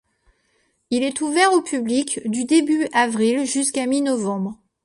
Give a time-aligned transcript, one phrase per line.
[0.89, 4.57] Il est ouvert au public du début avril jusqu'à mi-novembre.